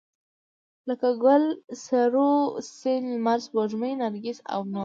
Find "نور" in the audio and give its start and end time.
4.71-4.79